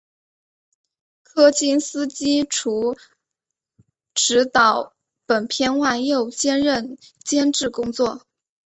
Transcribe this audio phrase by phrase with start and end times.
[1.21, 2.95] 柯金斯基除
[4.15, 4.95] 执导
[5.27, 8.25] 本片外又兼任监制工作。